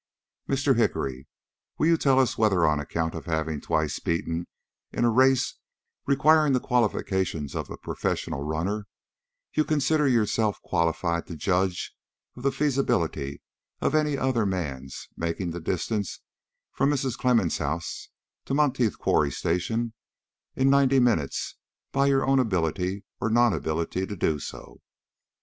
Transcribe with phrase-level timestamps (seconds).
[0.49, 0.75] "Mr.
[0.77, 1.27] Hickory,
[1.77, 4.47] will you tell us whether on account of having twice beaten
[4.91, 5.57] in a race
[6.07, 8.87] requiring the qualifications of a professional runner,
[9.53, 11.93] you considered yourself qualified to judge
[12.35, 13.43] of the feasibility
[13.79, 16.21] of any other man's making the distance
[16.71, 17.15] from Mrs.
[17.15, 18.09] Clemmens' house
[18.45, 19.93] to Monteith Quarry Station
[20.55, 21.57] in ninety minutes
[21.91, 24.81] by your own ability or non ability to do so?"